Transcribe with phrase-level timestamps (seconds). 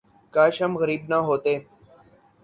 [0.33, 1.53] کاش ہم غریب نہ ہوتے